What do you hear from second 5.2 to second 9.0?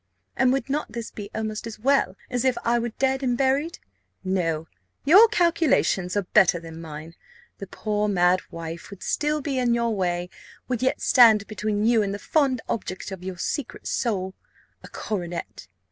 calculations are better than mine. The poor mad wife